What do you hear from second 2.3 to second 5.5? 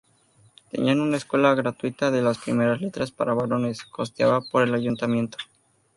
primeras letras para varones, costeada por el ayuntamiento.